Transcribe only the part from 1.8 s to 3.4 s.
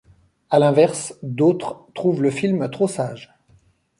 trouvent le film trop sage.